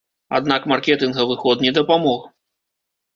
[0.37, 2.25] Аднак маркетынгавы ход не дапамог.